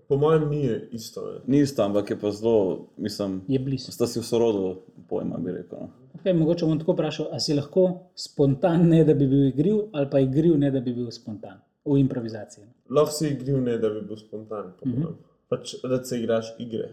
[0.08, 1.22] Po mojem, ni isto.
[1.24, 1.40] Ne.
[1.48, 2.56] Ni isto, ampak je pa zelo,
[2.98, 3.92] mislim, je blizu.
[3.92, 5.80] sta si v sorodu pojma, bi rekel.
[5.80, 5.90] No.
[6.16, 7.84] Okay, mogoče bom tako vprašal, ali si lahko
[8.16, 12.00] spontan, ne da bi bil igriv, ali pa igriv, ne da bi bil spontan v
[12.00, 12.66] improvizaciji.
[12.90, 14.74] Lahko si igriv, ne da bi bil spontan.
[14.74, 15.00] po Mhm.
[15.00, 15.16] mojem.
[15.50, 16.90] Pač rad se igraš igre.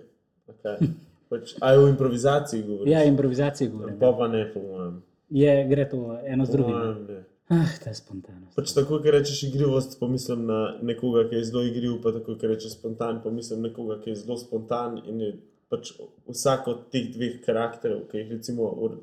[0.48, 0.76] Okay.
[1.30, 2.92] Pač, a je v improvizaciji govoriš?
[2.92, 3.98] Ja, improvizacije govorim.
[3.98, 5.02] Pa pa ne, po mojem.
[5.30, 6.76] Je, gre to eno z Po drugim.
[6.76, 7.24] mojem ne.
[7.52, 8.54] Ah, ta spontanost.
[8.56, 12.54] Pač tako, ker rečeš igrivost, pomislim na nekoga, ki je zelo igriv, pa tako, ker
[12.54, 15.32] rečeš spontan, pomislim na nekoga, ki je zelo spontan in je
[15.72, 15.92] pač
[16.30, 18.94] vsak od teh dveh karakterjev, ki jih recimo v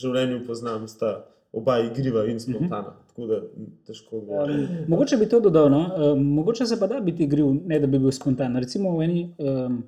[0.00, 1.18] življenju poznam, sta
[1.56, 2.94] oba igriva in spontana.
[2.94, 3.04] Mm -hmm.
[3.08, 3.40] Tako da
[3.86, 4.60] težko govorim.
[4.60, 5.70] Um, mogoče bi to dodal.
[5.70, 6.12] No?
[6.12, 8.56] Um, mogoče se pa da biti igriv, ne da bi bil spontan.
[8.56, 9.84] Recimo v eni, um,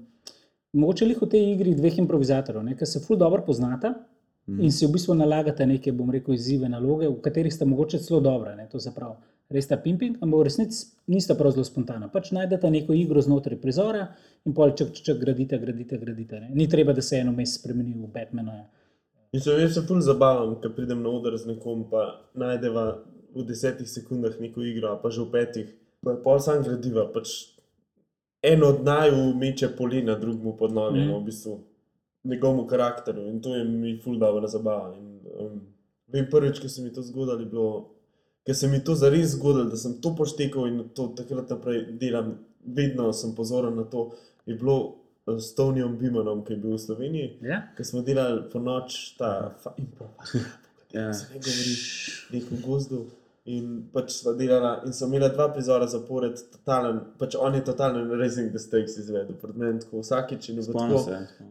[0.72, 3.94] mogoče lih v tej igri dveh improvizatorjev, ki se ful dobro poznata
[4.48, 4.60] mm.
[4.64, 8.20] in si v bistvu nalagate neke, bom rekel, izzive, naloge, v katerih sta mogoče celo
[8.20, 8.56] dobre.
[8.56, 9.14] Ne, to se pravi,
[9.50, 12.08] res ta pimping, ampak v resnici nista prav zelo spontana.
[12.12, 14.08] Pač najdete neko igro znotraj prizora
[14.44, 16.40] in pol čak, čak, čak gradite, gradite, gradite.
[16.40, 16.50] Ne.
[16.54, 18.64] Ni treba, da se eno mes spremeni v Batmana.
[19.36, 23.04] Se jaz se ful zabavam, ko pridem na oder z nekom, pa najdeva
[23.36, 25.68] v desetih sekundah neko igro, pa že v petih,
[26.00, 27.04] pa je pol sam gradiva.
[27.12, 27.52] Pač
[28.42, 31.08] en od naju meče polina, drugemu pod noge, Mhm.
[31.12, 31.18] mm.
[31.20, 31.58] v bistvu
[32.24, 34.94] njegovemu karakteru in to je mi ful dobra zabava.
[34.96, 35.60] In, um,
[36.06, 37.90] vem prvič, ko se mi to zgodilo, je bilo,
[38.46, 42.38] ker se mi to zares zgodilo, da sem to poštekal in to takrat naprej delam,
[42.64, 44.10] vedno sem pozoren na to,
[44.46, 47.38] je bilo eh, s Tonyjem Bimanom, ki je bil v Sloveniji.
[47.42, 47.62] Ja?
[47.76, 50.08] Ko smo delali po noč, ta improv,
[50.92, 51.12] Ja.
[51.12, 51.74] se ne govori,
[52.32, 53.06] nek v gozdu.
[53.44, 58.10] In pač sva delala, in so imela dva prizora zapored, totalen, pač on je totalen
[58.20, 61.00] Racing the Stakes izvedel pred menim, tako vsakeč in je tako.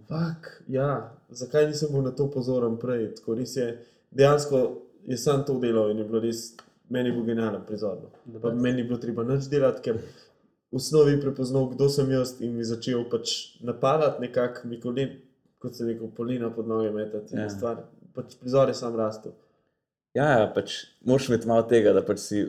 [0.10, 0.92] Fak, ja,
[1.30, 3.16] zakaj nisem bil na to pozoren prej?
[3.18, 3.72] Tako res je,
[4.12, 4.62] dejansko
[5.08, 6.44] je sam to delal in je bilo res,
[6.90, 7.98] meni je bil genijalen prizor.
[8.26, 8.40] no.
[8.44, 12.54] Pa meni ni bilo treba nič delati, ker v osnovi prepoznal, kdo sem jaz in
[12.60, 14.70] mi začel pač napadati nekako,
[15.58, 17.36] kot se rekel, polina pod noge metati.
[17.36, 17.76] Ja.
[18.14, 19.34] Pač prizor je sam rastel.
[20.18, 22.44] Ja, ja, pač moraš imeti malo tega, da pač si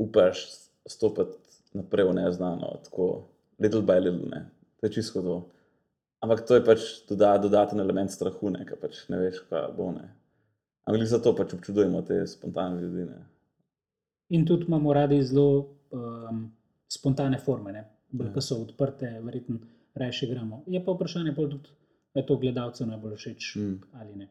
[0.00, 0.46] upaš
[0.88, 1.36] stopiti
[1.76, 3.08] naprej v neznano, tako
[3.60, 4.30] little by little.
[4.32, 4.46] Ne.
[4.80, 5.36] To je čisto to.
[6.24, 9.90] Ampak to je pač doda, dodaten element strahu, ne, ker pač ne veš, kaj bo.
[9.96, 10.08] Ne.
[10.88, 13.04] Ampak zato pač občudujemo te spontane ljudi.
[13.10, 13.20] Ne.
[14.36, 16.46] In tudi imamo radi zelo um,
[16.88, 17.84] spontane forme, ne?
[18.10, 18.32] bolj Ja.
[18.34, 19.60] ko so odprte, verjetno
[19.94, 20.64] raje igramo.
[20.66, 21.70] Je pa vprašanje, pol tudi,
[22.14, 23.76] ali je to gledalcu najbolj všeč Mm.
[23.92, 24.28] ali ne.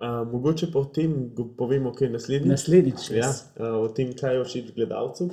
[0.00, 2.48] Uh, mogoče pa o tem povemo, kaj je naslednji.
[2.48, 5.30] Naslednjič, Ja, uh, o tem, kaj je všeč gledalcu.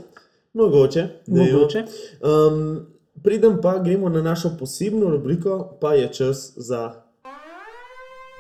[0.54, 1.08] Mogoče.
[1.28, 1.84] mogoče.
[2.22, 2.88] Um,
[3.24, 7.02] Preden pa gremo na našo posebno rubriko, pa je čas za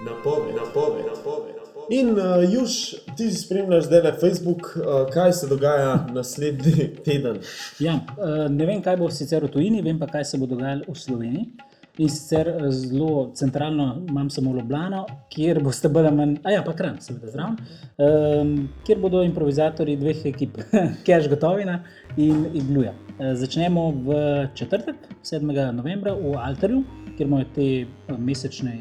[0.05, 1.57] napoved, napoved, napoved, napoved.
[1.89, 2.71] In uh, Juž,
[3.17, 7.39] ti spremljaš zdaj na Facebook, uh, kaj se dogaja naslednji teden.
[7.79, 10.83] Ja, eh, ne vem, kaj bo sicer v tujini, vem pa, kaj se bo dogajalo
[10.87, 11.45] v Sloveniji.
[11.97, 16.63] In sicer eh, zelo centralno imam samo Ljubljano, kjer boste bolj ali manj, a ja,
[16.65, 17.57] pa kran, seveda zraven,
[17.97, 18.51] um,
[18.85, 20.59] kjer bodo improvizatori dveh ekip,
[21.07, 21.79] Cash Gotovina
[22.17, 22.93] in Igluja.
[23.17, 24.19] Eh, Začnemo v
[24.53, 25.73] četrtek, 7.
[25.73, 26.83] novembra v Alterju,
[27.17, 28.77] kjer imajo te eh, mesečne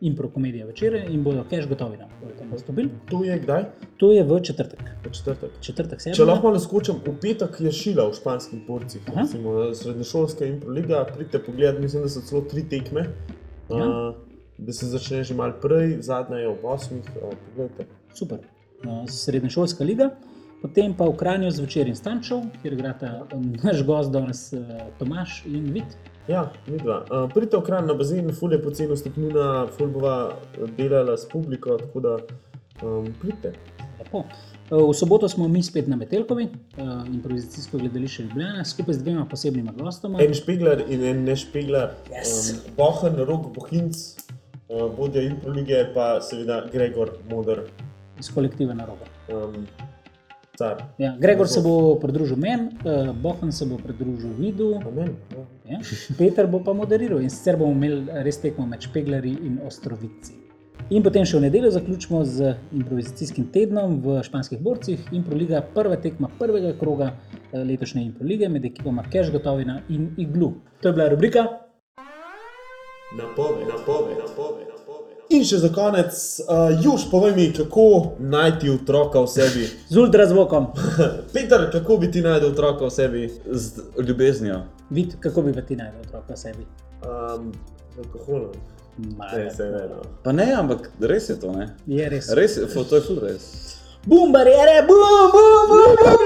[0.00, 2.90] impro komedije večere in bodo Cash Gotovina bodo tam nastopili.
[3.10, 3.64] To je kdaj?
[3.96, 4.80] To je v četrtek.
[5.04, 5.50] V četrtek.
[5.60, 6.26] četrtek Če 7.
[6.26, 9.20] lahko malo skočim, v petek je šila v španskih borcih, Aha.
[9.20, 11.04] recimo srednješolska in proliga.
[11.14, 13.08] Pridite pogledat, mislim, da so celo tri tekme.
[13.70, 13.76] Ja.
[13.76, 14.14] Uh,
[14.58, 17.04] da se začne že malo prej, zadnja je ob osmih.
[17.16, 17.86] Uh, poglejte.
[18.14, 18.38] Super.
[18.84, 20.10] No, Srednješolska liga,
[20.62, 23.26] potem pa v Kranju zvečer in Stančov, kjer igrata
[23.62, 24.62] naš gost danes uh,
[24.98, 25.98] Tomaš in Vid.
[26.28, 27.04] Ja, mi dva.
[27.04, 30.36] Uh, pridite v kran na bazen, ful je poceni stopnina, ful bova
[30.76, 32.16] delala s publiko, tako da
[32.82, 33.52] um, pridite.
[33.98, 34.18] Lepo.
[34.70, 39.24] Uh, V soboto smo mi spet na Metelkovi, uh, improvizacijsko gledališče Ljubljana, skupaj z dvema
[39.24, 40.20] posebnima gostoma.
[40.20, 42.52] En špeglar in en nešpeglar, Yes.
[42.52, 43.96] um, Bohan, Rok, Bohinc,
[44.68, 47.64] uh, vodja improlige, pa seveda Gregor, Modr,
[48.20, 49.08] iz kolektiva Naroga.
[49.32, 49.64] um,
[50.58, 50.82] car.
[50.98, 55.14] Ja, Gregor se bo pridružil meni, uh, Bohan se bo pridružil Vidu, Amen.
[55.36, 55.46] Ja.
[55.70, 55.78] ja.
[56.18, 60.34] Peter bo pa moderiral in sicer bomo imeli res tekmo med špeglarji in ostrovici.
[60.88, 65.02] In potem še v nedeljo zaključimo z improvizacijskim tednom v španskih borcih.
[65.12, 70.54] Improliga, prva tekma prvega kroga eh, letošnje Improlige med ekipoma Cash Gotovina in Iglu.
[70.80, 71.44] To je bila rubrika.
[73.18, 74.77] Napove, napove, napove, napove.
[75.28, 76.16] In še za konec,
[76.48, 79.66] uh, Juž, povej mi, kako najti otroka v sebi.
[79.88, 80.70] Z ultrazvokom,
[81.34, 83.28] Peter, kako bi ti najdel otroka v sebi?
[83.44, 84.62] Z ljubeznijo.
[84.90, 86.64] vid, kako bi pa ti najdel otroka v sebi.
[87.04, 87.52] Um,
[87.92, 88.52] z alkoholom.
[88.98, 89.82] Ne, se ne.
[89.90, 90.00] No.
[90.24, 91.68] Pa ne, ampak res je to, ne?
[91.86, 92.30] Je res.
[92.32, 93.44] Res je, to je ful res.
[94.08, 94.96] Bum, barijere, bum,
[95.34, 96.24] bum, bum, bum,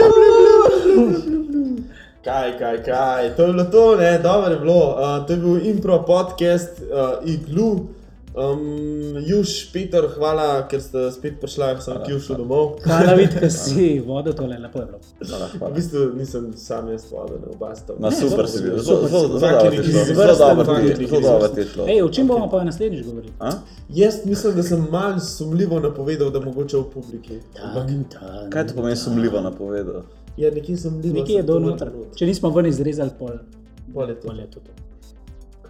[0.94, 1.82] bum.
[2.22, 4.94] Kaj, kaj, kaj, to je bilo to, ne, dobro je bilo.
[4.94, 7.88] Uh, to je bil impro podcast, uh, iglu.
[8.34, 12.78] Um, Juž, Peter, hvala, ker ste spet prišla, sem ti šel domov.
[12.80, 15.00] Hvala, vid, da si vodil tole, lepo je bilo.
[15.20, 15.74] Hvala, V hvala.
[15.74, 17.92] bistvu nisem sam jaz vodil, ne oba sta.
[17.98, 19.28] Ma Ne, super si bil, zelo bil.
[21.20, 21.84] dobro ti je šlo.
[21.88, 23.32] Ej, o čem bomo pa naslednjič govorili?
[23.90, 27.38] Jaz mislim, da sem malo sumljivo napovedal, da mogoče v publiki.
[28.50, 30.02] Kaj to pomeni sumljivo napovedal?
[30.36, 31.14] je nekje sumljivo.
[31.14, 31.90] Nekje je sem dol noter.
[32.16, 33.36] Če nismo ven izrezali, pol,
[33.92, 34.60] Pol je to.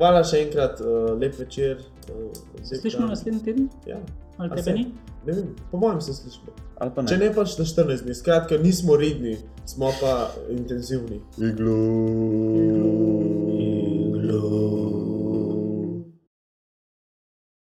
[0.02, 1.78] Hvala še enkrat, uh, lep večer.
[2.10, 2.32] Uh,
[2.66, 3.68] Se slišimo naslednji teden?
[3.86, 4.00] Ja.
[4.36, 4.88] Ali A tebe ni?
[5.26, 6.56] Ne vem, po mojem se slišimo.
[6.82, 7.28] Ali pa Če ne?
[7.28, 9.36] ne pač na 14 dni, skratka, nismo redni,
[9.70, 11.20] smo pa intenzivni.
[11.38, 11.78] Iglu.